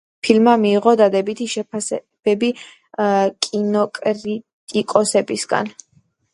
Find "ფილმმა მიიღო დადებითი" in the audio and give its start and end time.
0.25-1.47